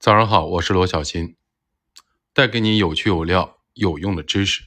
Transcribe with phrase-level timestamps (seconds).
[0.00, 1.36] 早上好，我是罗小新，
[2.32, 4.64] 带给你有趣有料、有用的知识。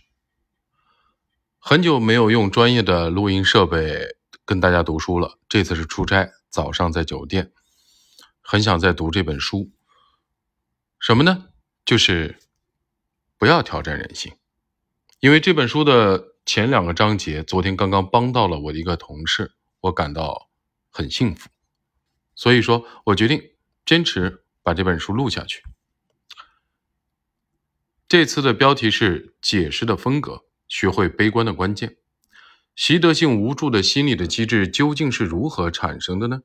[1.58, 4.16] 很久没有用专业的录音设备
[4.46, 7.51] 跟大家读书了，这次是出差，早上在酒店，
[8.41, 9.71] 很想再读这本书。
[11.00, 11.47] 什么呢？
[11.84, 12.38] 就是
[13.39, 14.36] 不要挑战人性，
[15.20, 20.52] 因为这本书的前两个章节，昨天刚刚帮到了我的一个同事，我感到
[20.91, 21.50] 很幸福，
[22.36, 23.41] 所以说我决定
[23.84, 24.41] 坚持。
[24.64, 25.61] 把这本书录下去。
[28.07, 31.97] 这次的标题是“解释的风格，学会悲观的关键”。
[32.75, 36.41] 习得性无助的心理的机制究竟是如何产生的呢？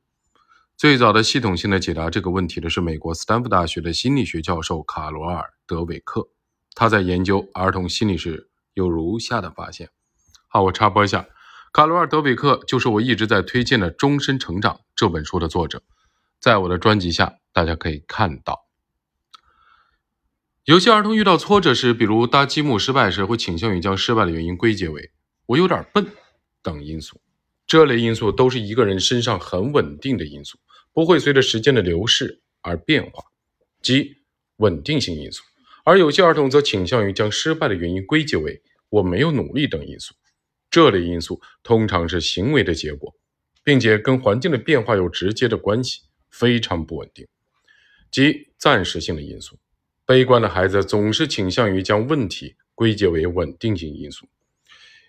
[0.77, 6.29] 最早的系统性的解答这个问题的是美国斯坦福大学的心理学教授卡罗尔·德韦克。
[6.74, 9.91] 他在研究儿童心理时有如下的发现。
[10.46, 11.27] 好，我插播一下，
[11.73, 15.82] 卡罗尔·德韦克就是我一直在推荐的《终身成长》这本书的作者。
[16.41, 18.66] 在我的专辑下，大家可以看到，
[20.65, 25.10] 有些儿童遇到挫折时，比如搭积木失败时，会倾向于将失败的原因归结为
[25.46, 26.07] “我有点笨”
[26.63, 27.21] 等因素。
[27.66, 30.59] 这类因素都是一个人身上很稳定的因素，
[30.93, 33.24] 不会随着时间的流逝而变化，
[33.82, 34.18] 即
[34.57, 35.43] 稳定性因素。
[35.85, 40.15] 而有些儿童则倾向于将失败的原因归结为“我没有努力”等因素。
[40.70, 43.15] 这类因素通常是行为的结果，
[43.65, 46.02] 并且跟环境的变化有直接的关系。
[46.30, 47.26] 非常不稳定，
[48.10, 49.59] 即暂时性的因素。
[50.04, 54.26] 悲观的孩子总是倾向于将问题归结为稳定性因素，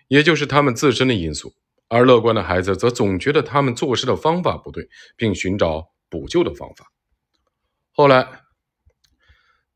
[0.08, 1.54] 也就是他们自身的因素；
[1.88, 6.92] 而乐观的孩子则总觉得他们做事的方法不对，并寻找补救的方法。
[7.92, 8.28] 后来，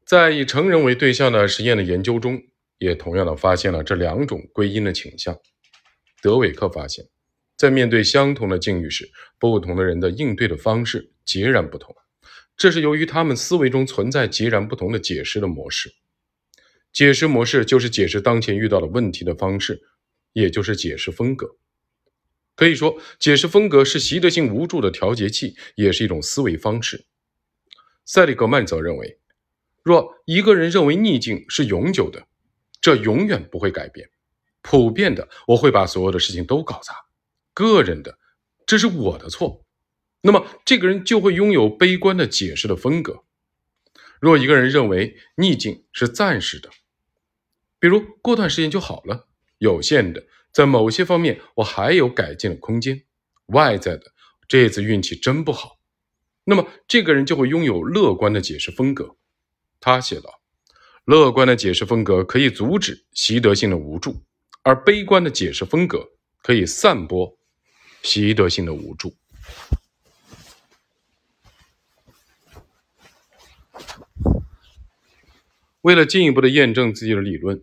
[0.06, 2.42] 在以成人为对象的实验的研究中，
[2.78, 5.38] 也同样的发现了这两种归因的倾向。
[6.22, 7.06] 德韦克发现。
[7.56, 11.96] 在面对相同的境遇时，不同的人的应对的方式截然不同。
[12.56, 15.94] 这是由于他们思维中存在截然不同的解释的模式。
[16.92, 19.82] 解释模式就是解释当前遇到的问题的方式，
[20.34, 21.56] 也就是解释风格。
[22.56, 27.06] 可以说，解释风格是习得性无助的调节器，也是一种思维方式。
[28.06, 29.18] 塞利格曼则认为，
[29.82, 32.28] 若一个人认为逆境是永久的，
[32.80, 34.08] 这永远不会改变。
[34.62, 36.94] 普遍的，我会把所有的事情都搞砸。
[37.54, 38.18] 个人的，
[38.66, 39.66] 这是我的错，
[40.22, 43.24] 那么这个人就会拥有悲观的解释的风格。
[44.20, 46.70] 若一个人认为逆境是暂时的，
[47.78, 49.28] 比如过段时间就好了，
[49.58, 53.04] 有限的，在某些方面我还有改进的空间，
[53.48, 54.14] 外在的，
[54.48, 55.80] 这次运气真不好，
[56.46, 59.18] 那么这个人就会拥有乐观的解释风格。
[59.82, 60.42] 他写道：
[61.04, 64.24] 乐观的解释风格可以阻止习得性的无助，
[64.62, 66.12] 而悲观的解释风格
[66.42, 67.38] 可以散播。
[68.04, 69.16] 习得性的无助。
[75.82, 77.62] 为了进一步的验证自己的理论，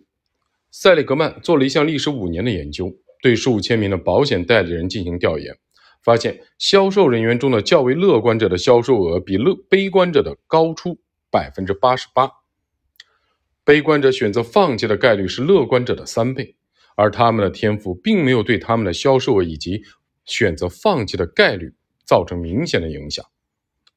[0.71, 2.93] 塞利格曼做了一项历时五年的研究，
[3.23, 5.57] 对数千名的保险代理人进行调研，
[6.03, 11.01] 发现销售人员中的较为乐观者的销售额比乐悲观者的高出
[11.31, 12.31] 百分之八十八，
[13.65, 16.57] 悲观者选择放弃的概率是乐观者的三倍，
[16.97, 19.83] 而他们的天赋并没有对他们的销售额以及
[20.25, 21.73] 选择放弃的概率
[22.05, 23.25] 造成明显的影响，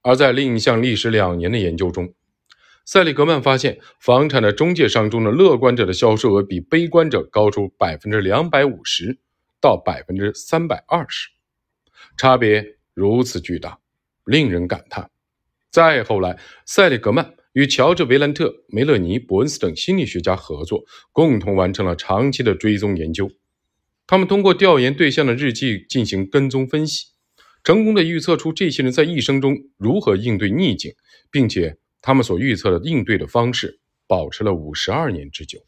[0.01, 2.13] 而在另一项历时两年的研究中，
[2.85, 9.19] 塞利格曼发现，房产的中介商中的乐观者的销售额比悲观者高出百分之两百五十
[9.61, 11.29] 到百分之三百二十，
[12.17, 13.79] 差别如此巨大，
[14.25, 15.09] 令人感叹。
[15.72, 23.31] 再后来，塞利格曼与乔治·维兰特、梅勒尼·伯恩斯等心理学家合作，共同完成了长期的追踪研究。
[24.06, 27.08] 他们通过调研对象的日记进行跟踪分析，
[27.64, 30.94] 成功的预测出这些人在一生中如何应对逆境，
[31.31, 35.66] 并且他们所预测的应对的方式保持了五十二年之久。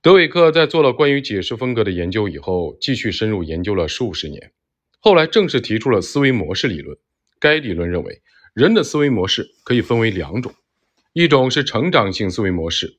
[0.00, 4.52] 德韦克在做了关于解释风格的研究以后，继续深入研究了数十年，
[4.98, 6.96] 后来正式提出了思维模式理论。
[7.38, 8.22] 该理论认为，
[8.54, 10.54] 人的思维模式可以分为两种，
[11.12, 12.98] 一种是成长性思维模式。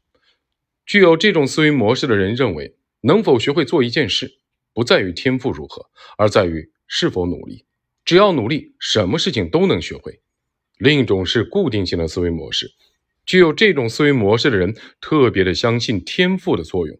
[0.86, 4.40] 具有这种思维模式的人认为，能否学会做一件事，
[4.74, 7.66] 不在于天赋如何，而在于是否努力。
[8.06, 10.20] 只要努力，什么事情都能学会。
[10.78, 12.74] 另一种是固定性的思维模式，
[13.26, 17.00] 具有这种思维模式的人特别的相信天赋的作用，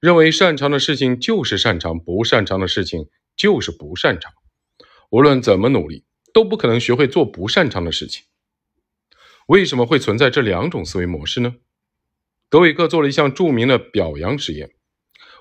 [0.00, 4.32] 认为擅长的事情就是擅长，不擅长的事情就是不擅长。
[5.10, 8.24] 无论怎么努力，都不可能学会做不擅长的事情。
[9.46, 11.56] 为什么会存在这两种思维模式呢？
[12.50, 14.72] 德韦克做了一项著名的表扬实验。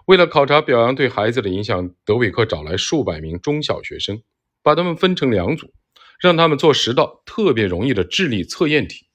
[0.06, 4.22] 为了考察表扬对孩子的影响，德韦克找来数百名中小学生，
[4.62, 5.74] 把他们分成两组，
[6.20, 9.08] 让他们做十道特别容易的智力测验题。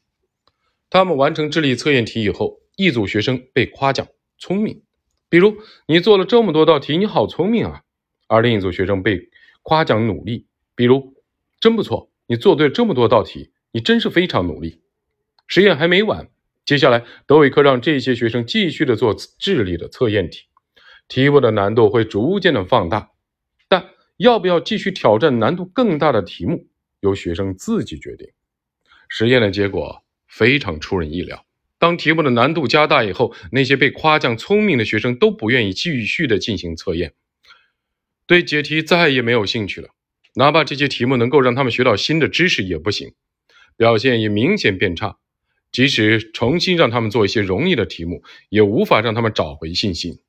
[0.90, 4.08] 他们完成智力测验题以后，一组学生被夸奖
[4.38, 4.82] 聪明，
[5.28, 5.56] 比如
[5.86, 7.82] 你做了这么多道题，你好聪明啊；
[8.26, 9.30] 而另一组学生被
[9.62, 11.14] 夸奖努力，比如
[11.60, 14.82] 真不错，你做对这么多道题，你真是非常努力。
[15.46, 16.28] 实验还没完，
[16.64, 20.44] 接下来德韦克让这些学生继续的做智力的测验题，
[21.08, 23.10] 题目的难度会逐渐的放大，
[23.68, 26.68] 但要不要继续挑战难度更大的题目，
[27.00, 28.28] 由学生自己决定。
[29.08, 31.44] 实验的结果非常出人意料，
[31.78, 37.12] 当题目的难度加大以后，那些被夸奖聪明的学生都不愿意继续的进行测验，
[38.26, 39.90] 对解题再也没有兴趣了，
[40.36, 43.12] 哪怕这些题目能够让他们学到新的知识也不行，
[43.76, 45.18] 表现也明显变差。
[45.74, 50.20] 即使重新让他们做一些容易的题目，也无法让他们找回信心。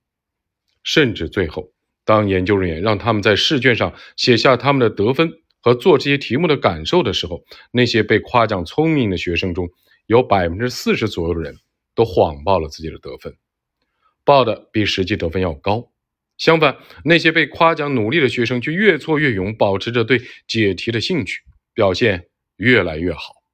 [0.83, 1.71] 甚至最后，
[2.03, 5.31] 当研究人员让他们在试卷上写下他们的得分
[5.61, 9.69] 和做这些题目的感受的时候，那些被夸奖聪明的学生中
[10.07, 11.55] 有百分之四十左右的人
[11.93, 13.35] 都谎报了自己的得分，
[14.23, 15.91] 报的比实际得分要高。
[16.39, 21.43] 相反，那些被夸奖努力的学生却越挫越勇，保持着对解题的兴趣，
[21.75, 22.25] 表现
[22.57, 23.44] 越来越好。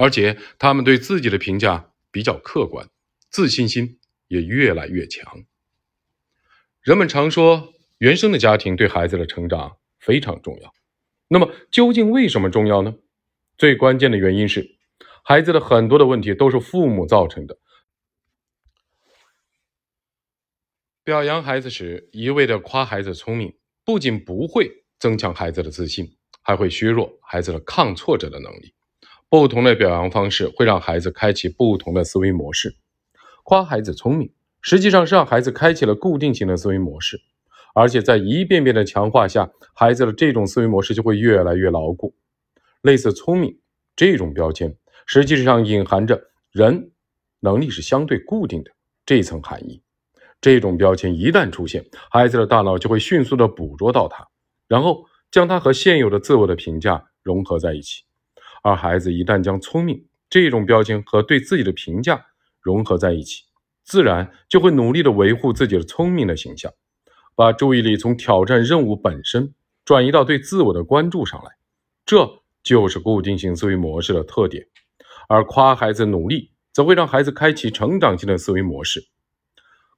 [0.00, 2.88] 而且他们对自己的评价比较客观，
[3.28, 3.98] 自信心
[4.28, 5.44] 也越来越强。
[6.80, 10.72] 人们常说，原生的家庭对孩子的成长非常重要。
[11.28, 12.94] 那么，究竟为什么重要呢？
[13.58, 14.78] 最关键的原因是，
[15.22, 17.58] 孩子的很多的问题都是父母造成的。
[21.04, 23.54] 表扬孩子时一味的夸孩子聪明，
[23.84, 28.72] 不仅不会增强孩子的自信，还会削弱孩子的抗挫折的能力。
[29.30, 32.74] 不同的表扬方式会让孩子开启不同的思维模式。
[33.44, 37.20] 夸孩子聪明，实际上是让孩子开启了固定型的思维模式，
[37.72, 42.12] 而且在一遍遍的强化下，孩子的这种思维模式就会越来越牢固。
[42.82, 43.56] 类似“聪明”
[43.94, 46.90] 这种标签，实际上隐含着人
[47.38, 48.72] 能力是相对固定的
[49.06, 49.80] 这层含义。
[50.40, 54.26] 这种标签一旦出现，孩子的大脑就会迅速的捕捉到它，
[54.66, 58.02] 然后将它和现有的自我的评价融合在一起。
[58.62, 62.26] 而孩子一旦将聪明这种标签和对自己的评价
[62.60, 63.44] 融合在一起，
[63.82, 66.72] 自然就会努力的维护自己的聪明的形象，
[67.34, 69.54] 把注意力从挑战任务本身
[69.84, 71.50] 转移到对自我的关注上来。
[72.04, 74.66] 这就是固定型思维模式的特点。
[75.28, 79.02] 而夸孩子努力，则会让孩子开启成长性的思维模式。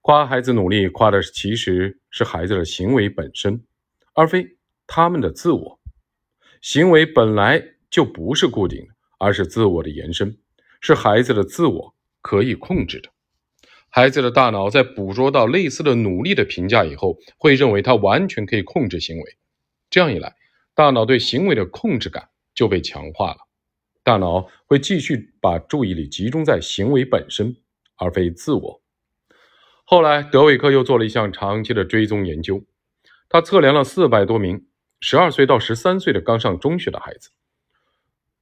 [0.01, 3.63] 夸孩子努力，夸的其实是孩子的行为本身，
[4.15, 4.57] 而非
[4.87, 5.81] 他们的自我。
[6.61, 7.63] 行为本来。
[7.93, 10.39] 就不是固定的，而是自我的延伸，
[10.81, 13.11] 是孩子的自我可以控制的。
[13.91, 19.37] 孩子的大脑在捕捉到类似的努力的评价以后，会认为他完全可以控制行为。
[19.91, 20.35] 这样一来，
[20.75, 23.37] 大脑对行为的控制感就被强化了。
[24.03, 27.55] 大脑会继续把注意力集中在行为本身，
[27.97, 28.83] 而非自我。
[29.85, 32.65] 后来，德韦克又做了一项长期的追踪研究，
[33.29, 34.67] 他测量了四百多名
[35.01, 37.29] 十二岁到十三岁的刚上中学的孩子。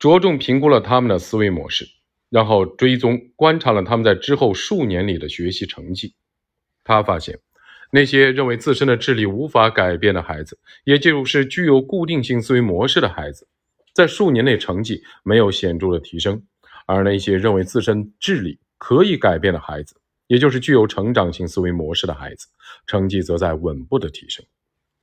[0.01, 1.87] 着重评估了他们的思维模式，
[2.31, 6.15] 然后追踪观察了他们在之后数年里的学习成绩。
[6.83, 7.39] 他发现，
[7.93, 13.47] 那些认为自身的智力无法改变的孩子，也就是具有固定性思维模式的孩子，
[13.93, 16.39] 在数年内成绩没有显著的提升；
[16.87, 19.95] 而那些认为自身智力可以改变的孩子，
[20.29, 22.47] 也就是具有成长性思维模式的孩子，
[22.87, 24.43] 成绩则在稳步的提升。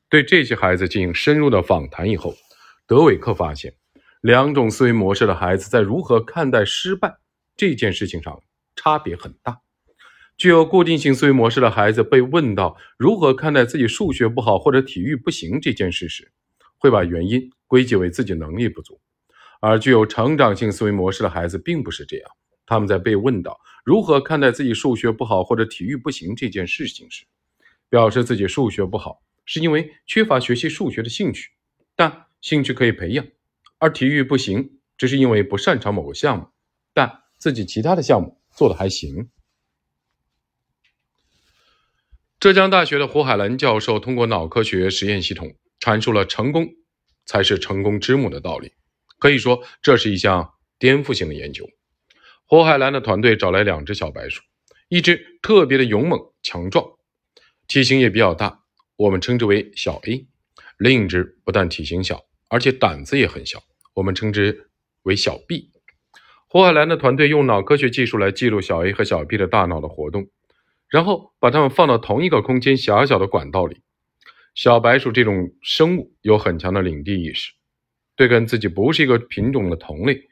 [0.09, 2.33] 对这些孩子进行深入的访谈以后，
[2.87, 3.75] 德韦克发现。
[4.21, 7.17] 两种思维模式的孩子在如何看待失败
[7.55, 8.41] 这件事情上
[8.75, 9.61] 差别很大。
[10.37, 16.31] 具有固定性思维模式的孩子被问到如何看待自己数学不好或者体育不行这件事时，
[16.77, 18.99] 会把原因归结为自己能力不足；
[19.59, 22.29] 而具有成长性思维模式的孩子并不是这样。
[22.67, 27.25] 他们在被问到如何看待自己数学不好或者体育不行这件事情时，
[27.89, 31.49] 表示自己数学不好是因为缺乏学习数学的兴趣，
[31.95, 33.25] 但兴趣可以培养。
[33.79, 36.47] 而体育不行，只是因为不擅长某个项目，
[36.93, 39.29] 但自己其他的项目做的还行。
[42.39, 46.67] 浙江大学的胡海兰教授通过脑科学实验系统阐述了“成功
[47.25, 48.73] 才是成功之母”的道理，
[49.17, 51.67] 可以说这是一项颠覆性的研究。
[52.45, 54.43] 胡海兰的团队找来两只小白鼠，
[54.87, 56.85] 一只特别的勇猛强壮，
[57.67, 58.63] 体型也比较大，
[58.95, 60.27] 我们称之为小 A；
[60.77, 62.26] 另一只不但体型小。
[62.49, 63.61] 而且胆子也很小，
[63.93, 64.69] 我们称之
[65.03, 65.71] 为小 B。
[66.47, 70.29] 胡海兰的团队用脑科学技术来记录小 A 和小 B 的大脑的活动，
[70.87, 73.81] 然后把它们放到同一个空间狭小的管道里。
[74.55, 77.51] 小白鼠这种生物有很强的领地意识，
[78.15, 80.23] 对跟自己不是一个品种的同类，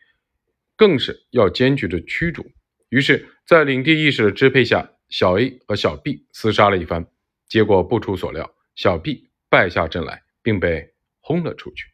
[0.76, 2.44] 更是要坚决的驱逐。
[2.90, 7.06] 于是，在领地意识的支配下，小 A 和小 B 厮杀了一番，
[7.48, 11.86] 结果不出所料，小 B 败下阵来，并被轰了出去。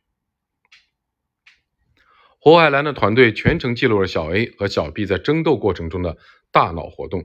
[2.43, 6.17] 胡海蓝的团队全程记录了小 A 和小 B 在争斗过程中的
[6.51, 7.23] 大脑活动，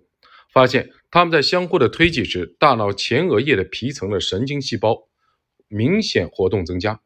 [0.52, 5.08] 发现他们在相互的推挤时，大脑前额叶的皮层的神经细胞
[5.68, 7.00] 明显活动增加，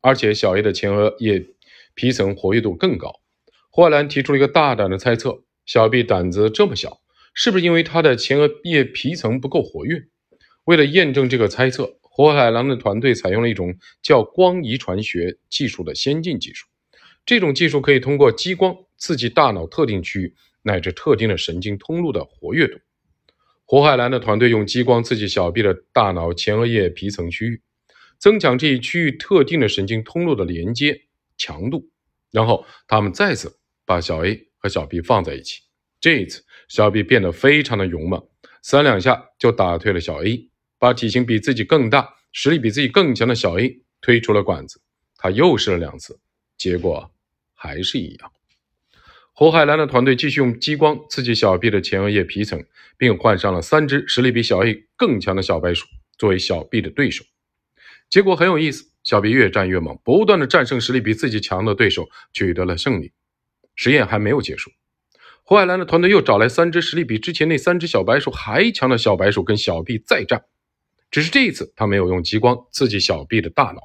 [0.00, 1.46] 而且小 A 的前额叶
[1.94, 3.20] 皮层活跃度更高。
[3.68, 7.02] 火海蓝提出了一个大胆的猜测：小 B 胆子这么小，
[7.34, 10.02] 是不是因为他的前额叶皮层不够活跃？
[10.64, 16.66] 为了验证这个猜测，胡海狼的团队采用了一种叫光遗传学技术的先进技术。
[17.26, 22.78] 这种技术可以通过激光刺激大脑特定区域乃至特定的神经通路的活跃度。
[23.64, 27.62] 胡海蓝的团队用激光刺激小 B 的大脑前额叶皮层区域，
[28.18, 31.00] 增强这一区域特定的神经通路的连接
[31.38, 31.88] 强度，
[32.30, 35.62] 然后他们再次把小 A 和小 B 放在一起。
[35.98, 38.22] 这一次，小 B 变得非常的勇猛，
[38.60, 44.78] 三两下就打退了小 A，把体型比自己更大、实力比自己更强的小 A 推出了馆子。
[45.16, 46.20] 他又试了两次，
[46.58, 47.13] 结果。
[47.64, 48.30] 还是一样，
[49.32, 52.62] 胡海蓝的团队继续用激光刺激小 B 的前额叶皮层，
[52.98, 55.86] 并换上了三只实力比小 A 更强的小白鼠
[56.18, 57.24] 作为小 B 的对手。
[58.10, 63.12] 结果很有意思，小 B 越战越猛，不断的战胜实力比自己强的对手，取得了胜利。
[63.74, 64.70] 实验还没有结束，
[65.42, 70.44] 胡海蓝的团队又找来三只实力比之前那三只小白鼠还强的小白鼠跟小 B 再战，
[71.10, 73.80] 只是这一次他没有用激光刺激小 B 的大脑。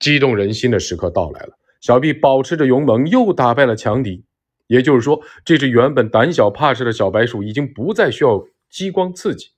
[0.00, 1.58] 激动人心的时刻到来了。
[1.82, 4.24] 小 B 保持着勇猛，又打败了强敌。
[4.68, 9.50] 也就是说，这只原本胆小怕事的小白鼠已经不再需要激光刺激，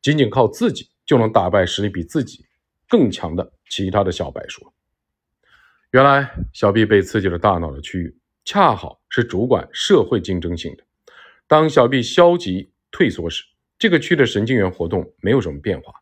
[0.00, 2.46] 仅仅靠自己就能打败实力比自己
[2.88, 4.72] 更强的其他的小白鼠。
[5.90, 8.16] 原来，小 B 被刺激了大脑的区域，
[8.46, 10.82] 恰好是主管社会竞争性的。
[11.46, 13.44] 当小 B 消极退缩时，
[13.78, 15.92] 这个区的神经元活动没有什么变化；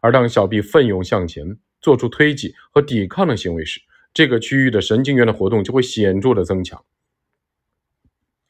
[0.00, 3.80] 而当小 B 奋勇向前，做出推挤和抵抗的行为时，
[4.14, 6.84] 这个区域的神经元的活动就会显著的增强，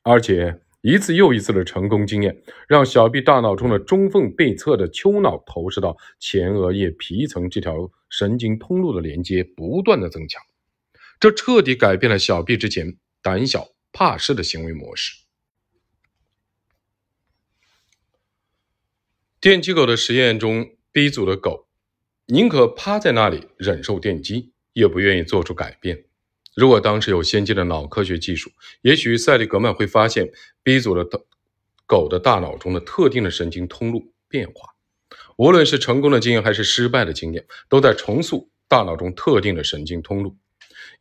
[0.03, 10.41] 而且一次又一次的成功经验，让小 B 大脑中的中缝背侧的丘脑投射到前额叶皮层这条神经通路的连接不断的增强，
[11.21, 15.25] 这彻底改变了小 B 之前胆小怕事的行为模式。
[19.41, 21.69] 电击狗的实验中，B 组的狗
[22.27, 24.53] 宁可趴在那里忍受电击。
[24.79, 26.05] 也不愿意做出改变。
[26.55, 28.49] 如果当时有先进的脑科学技术，
[28.83, 30.31] 也许塞利格曼会发现
[30.63, 31.05] B 组的
[31.85, 34.71] 狗的大脑中的特定的神经通路变化。
[35.37, 40.37] 无论是成功的经验还是失败的经验，都在重塑大脑中特定的神经通路。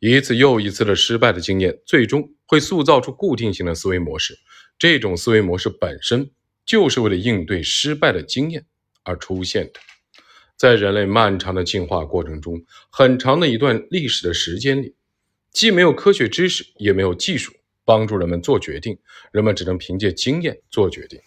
[0.00, 4.36] 一次又一次的失败的经验，最终会塑造出固定型的思维模式。
[4.76, 6.30] 这种思维模式本身
[6.64, 8.64] 就是为了应对失败的经验
[9.04, 9.80] 而出现的。
[10.58, 14.96] 在人类漫长的进化过程中，很长的一段历史的时间里，
[15.52, 17.52] 既没有科学知识，也没有技术
[17.84, 18.98] 帮助人们做决定，
[19.30, 21.20] 人们只能凭借经验做决定，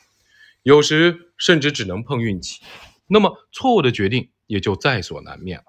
[0.64, 2.62] 有时甚至只能碰运气。
[3.08, 5.64] 那么，错误的决定也就在所难免了。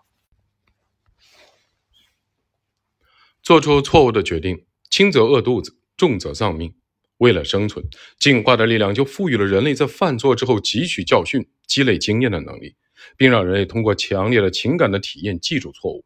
[3.44, 6.74] 做出错误的决定，轻则饿肚子，重则丧命。
[7.18, 7.86] 为了生存，
[8.18, 12.74] 进化的力量就赋予了人类在犯错之后汲取教训、积累经验的能力。
[13.16, 16.04] 并让人类通过强烈的情感的体验记住错误。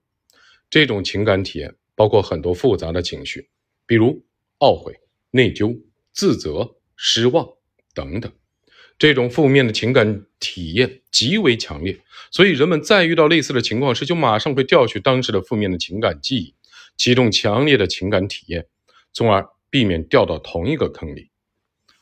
[0.68, 3.48] 这种情感体验包括很多复杂的情绪，
[3.86, 4.24] 比如
[4.58, 4.94] 懊悔、
[5.30, 5.80] 内疚、
[6.12, 7.46] 自责、失望
[7.94, 8.32] 等等。
[8.98, 12.00] 这种负面的情感体验极为强烈，
[12.30, 16.54] 所以人们在遇到类似的情况时，就马上会调取当时的负面的情感记忆，
[16.96, 18.66] 启动强烈的情感体验，
[19.12, 21.30] 从而避免掉到同一个坑里。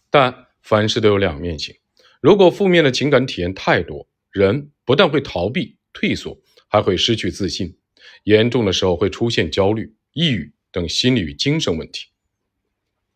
[0.08, 1.74] 但凡事都有两面性，
[2.20, 4.70] 如果负面的情感体验太多，人。
[4.86, 6.38] 不但会逃避、退缩，
[6.68, 7.78] 还会失去自信，
[8.24, 12.08] 严重的时候会出现焦虑、抑郁等心理与精神问题，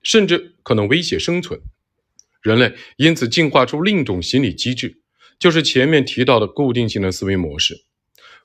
[0.02, 1.60] 甚至可能威胁生存。
[2.40, 5.02] 人类因此进化出另一种心理机制，
[5.38, 7.84] 就是前面提到的固定性的思维模式。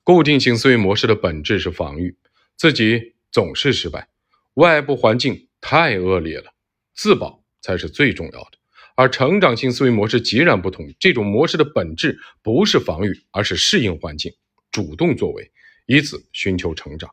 [0.03, 2.18] 固定性思维模式的本质是防御，
[2.58, 4.10] 自己总是失败，
[4.56, 6.53] 外部环境太恶劣了，
[6.94, 8.58] 自保才是最重要的。
[8.95, 14.31] 而成长性思维模式截然不同这种模式的本质不是防御而是适应环境
[14.71, 15.51] 主动作为
[15.85, 17.09] 以此寻求成长。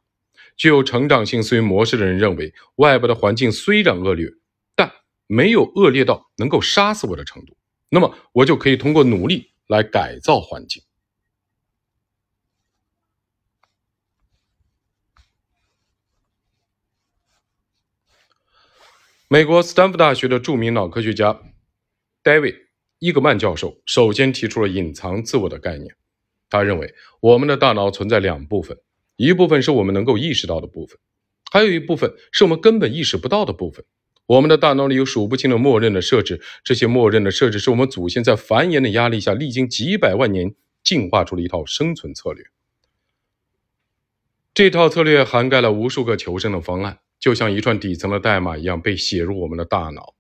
[0.57, 4.29] 具有成长性思维模式的人认为外部的环境虽然恶劣
[4.75, 4.93] 但
[5.27, 7.57] 没有恶劣到能够杀死我的程度。
[7.93, 10.83] 那么我就可以通过努力来改造环境。
[19.29, 21.41] 美国斯坦福大学的著名脑科学家
[22.23, 22.57] David
[22.99, 25.95] 伊格曼教授首先提出了隐藏自我的概念。
[26.51, 28.77] 他认为，我们的大脑存在两部分，
[29.17, 30.99] 一部分是我们能够意识到的部分，
[31.53, 33.85] 还有一部分是我们根本意识不到的部分。
[34.27, 42.45] 我们的大脑里有数不清的默认的设置，这些默认的设置是我们祖先在繁衍的压力下，历经几百万年进化出了一套生存策略。
[44.53, 50.15] 这套策略涵盖了无数个求生的方案，就像一串底层的代码一样被写入我们的大脑。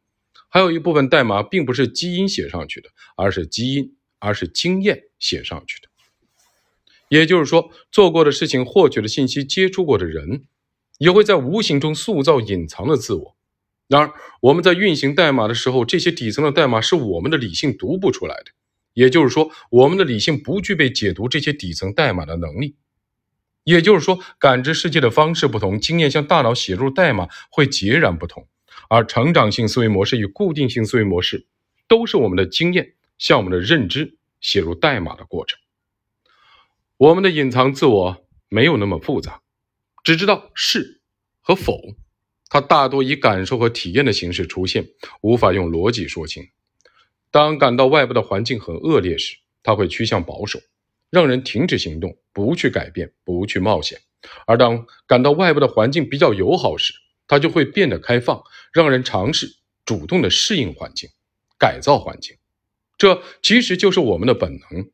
[0.50, 5.88] 还有一部分代码并不是基因写上去的，而是基因，而是经验写上去的。
[7.09, 10.45] 也就是说，做过的事情、获取的信息、接触过的人，
[10.99, 13.37] 也会在无形中塑造隐藏的自我。
[13.88, 18.52] 然而，我们在运行代码的时候，这些底层的代码是我们的理性读不出来的。
[18.92, 22.76] 也就是说，我们的理性不具备解读这些底层代码的能力。
[23.64, 28.47] 也就是说，感知世界的方式不同，经验向大脑写入代码会截然不同。
[28.90, 31.47] 而成长性思维模式与固定性思维模式，
[31.87, 35.61] 都是我们的经验向我们的认知写入代码的过程。
[36.97, 39.42] 我们的隐藏自我没有那么复杂，
[40.02, 41.00] 只知道是
[41.40, 41.80] 和否，
[42.49, 44.88] 它大多以感受和体验的形式出现，
[45.20, 46.49] 无法用逻辑说清。
[47.30, 50.59] 当感到外部的环境很恶劣时，它会趋向保守，
[51.11, 54.00] 让人停止行动，不去改变，不去冒险；
[54.49, 56.92] 而当感到外部的环境比较友好时，
[57.30, 61.08] 它就会变得开放，让人尝试主动的适应环境，
[61.56, 62.37] 改造环境。
[62.99, 64.90] 这其实就是我们的本能。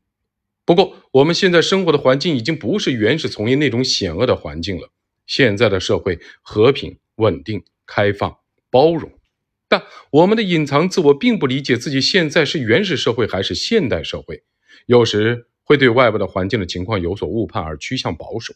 [0.66, 4.90] 不过，我们现在生活的环境已经不是原始丛林那种险恶的环境了。
[5.26, 8.36] 现在的社会和平、稳定、开放、
[8.70, 9.10] 包容，
[9.66, 14.42] 但我们的隐藏自我并不理解自己现在是原始社会还是现代社会，
[14.84, 18.52] 有时会对外部的环境的情况有所误判而趋向保守。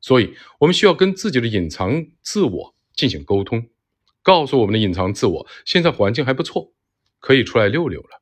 [0.00, 3.68] 所以，我们需要跟自己的隐藏自我进行沟通，
[4.24, 6.72] 告诉我们的隐藏自我，现在环境还不错，
[7.20, 8.20] 可以出来溜溜了。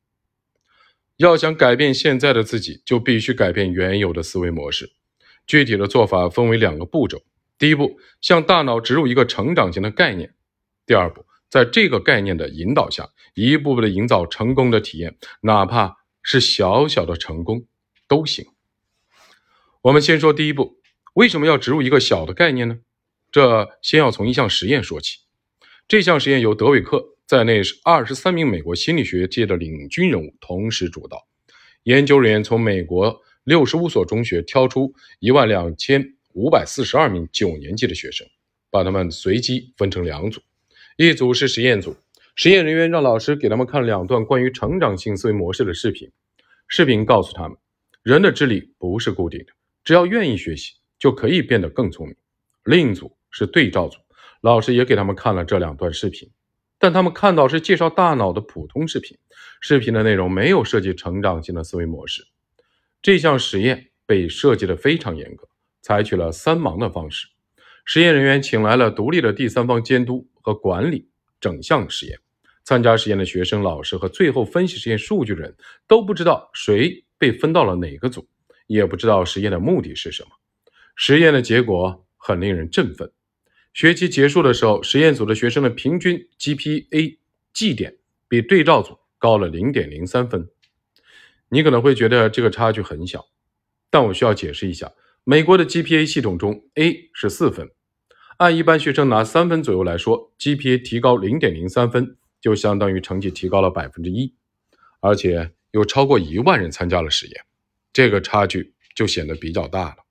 [1.16, 4.92] 要想改变现在的自己，就必须改变原有的思维模式。
[5.46, 7.24] 具体的做法分为两个步骤：
[7.56, 10.28] 第一步，向大脑植入一个成长型的概念；
[10.84, 17.64] 第二步，在这个概念的引导下，一步步的营造成功的体验，哪怕是小小的成功
[18.06, 18.44] 都行。
[19.80, 20.82] 我们先说第一步，
[21.14, 22.80] 为什么要植入一个小的概念呢？
[23.37, 25.18] 这先要从一项实验说起。
[25.87, 27.05] 这项实验由德韦克。
[27.27, 31.29] 在内是二十三名美国心理学界的领军人物同时主导。
[31.83, 38.27] 研究人员从美国六十五所中学挑出一万两千五百四十二名九年级的学生，
[38.70, 40.40] 把他们随机分成两组，
[40.96, 41.94] 一组是实验组，
[42.37, 46.11] 实验人员让老师给他们看两段关于成长性思维模式的视频。
[46.68, 47.59] 视频告诉他们，
[48.03, 49.53] 人的智力不是固定的，
[49.85, 52.16] 只要愿意学习，就可以变得更聪明。
[52.62, 53.99] 另一组是对照组，
[54.40, 56.31] 老师也给他们看了这两段视频。
[56.79, 59.18] 但他们看到是介绍大脑的普通视频，
[59.61, 62.27] 视频的内容没有涉及成长性的思维模式。
[63.03, 65.46] 这项实验被设计的非常严格，
[65.83, 67.27] 采取了三盲的方式。
[67.85, 72.18] 实验人员请来了独立的第三方监督和管理整项实验。
[72.64, 75.55] 参加实验的学生、老师和最后分析实验数据的人
[75.87, 78.27] 都不知道谁被分到了哪个组，
[78.66, 80.31] 也不知道实验的目的是什么。
[80.94, 83.12] 实验的结果很令人振奋。
[83.76, 87.18] 学期结束的时候，实验组的学生的平均 GPA
[87.52, 90.48] 绩点比对照组高了零点零三分。
[91.50, 93.26] 你可能会觉得这个差距很小，
[93.90, 97.70] 但我需要解释一下，美国的 GPA 系统中 A 是四分，
[98.38, 104.34] 按一般学生拿三分左右来说，GPA 提高零点零三分就相当于成绩提高了百分之一，
[105.00, 107.44] 而且有超过一万人参加了实验，
[107.92, 110.05] 这个差距就显得比较大了。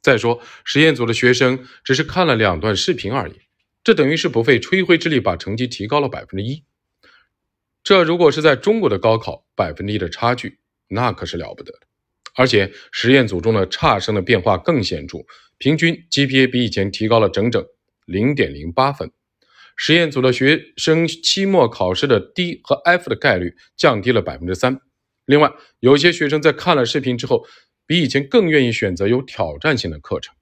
[0.00, 3.34] 再说，实验组的学生只是看了两段视频而已，
[3.82, 6.64] 这等于是不费吹灰之力把成绩提高了百分之一。
[7.82, 11.80] 这如果是在中国的高考，百分之一的差距，那可是了不得的。
[12.36, 15.18] 而且实验组中的差生的变化更显著，
[15.58, 17.62] 平均 GPA 比以前提高了整整
[18.06, 19.10] 零点零八分。
[19.76, 24.80] 实验组的学生期末考试的 D 和 F 的概率降低了百分之三。
[25.26, 27.44] 另外，有些学生在看了视频之后。
[27.88, 30.36] 比以前更愿意选择有挑战性的课程。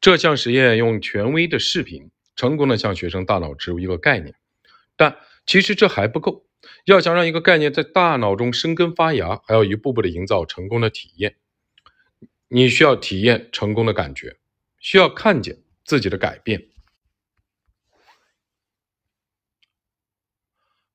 [0.00, 4.34] 这项实验用权威的视频成功的向学生大脑植入一个概念，
[4.96, 6.44] 但其实这还不够。
[6.86, 11.36] 要想让一个概念在大脑中生根发芽，还要一步步的营造成功的体验。
[12.48, 14.38] 你需要体验成功的感觉，
[14.80, 16.68] 需要看见自己的改变。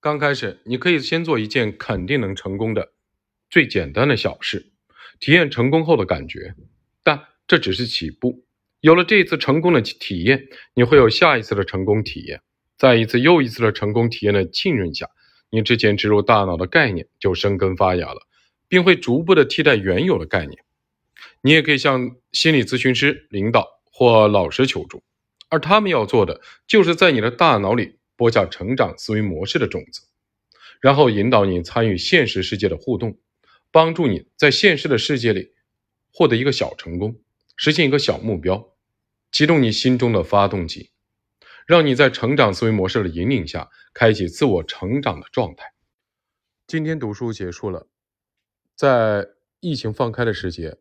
[0.02, 2.95] 刚开始，你可以先做一件肯定能成功的。
[3.50, 4.72] 最简单的小事，
[5.20, 6.56] 体验成功后的感觉，
[7.04, 8.46] 但这只是起步。
[8.82, 12.42] 有了这一次成功的体验，你会有下一次的成功体验，
[12.78, 15.10] 在一次又一次的成功体验的浸润下，
[15.50, 18.28] 你之前植入大脑的概念就生根发芽了，
[18.68, 20.64] 并会逐步的替代原有的概念。
[21.42, 25.04] 你也可以向心理咨询师、领导或老师求助，
[25.50, 30.02] 而他们要做的就是在你的大脑里播下成长思维模式的种子，
[30.82, 33.18] 然后引导你参与现实世界的互动，
[33.76, 35.52] 帮助你在现实的世界里
[36.14, 37.20] 获得一个小成功。
[37.58, 38.74] 实现一个小目标，
[39.34, 40.92] 启动你心中的发动机，
[41.68, 45.74] 让你在成长思维模式的引领下，开启自我成长的状态。
[46.66, 47.88] 今天读书结束了，
[48.78, 49.28] 在
[49.60, 50.78] 疫情放开的时节，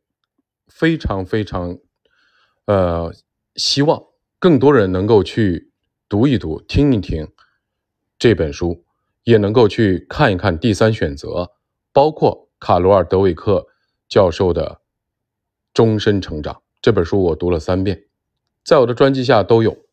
[0.69, 1.77] 非常非常，
[2.67, 3.13] 呃，
[3.57, 4.01] 希望
[4.39, 5.73] 更多人能够去
[6.09, 7.27] 读一读、听一听
[8.21, 8.85] 这本书，
[9.25, 11.29] 也能够去看一看《第三选择》，
[11.93, 13.67] 包括卡罗尔·德韦克
[14.09, 14.81] 教授的
[15.73, 16.63] 终身成长。
[16.81, 18.05] 这本书我读了三遍，
[18.65, 19.84] 在我的专辑下都有。